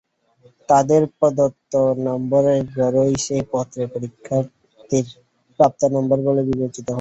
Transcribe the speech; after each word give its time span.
তাঁদের 0.69 1.01
প্রদত্ত 1.17 1.73
নম্বরের 2.07 2.61
গড়ই 2.75 3.13
সে 3.25 3.37
পত্রে 3.51 3.83
পরীক্ষার্থীর 3.93 5.05
প্রাপ্ত 5.59 5.81
নম্বর 5.95 6.17
বলে 6.27 6.41
বিবেচিত 6.49 6.77
হবে। 6.77 6.89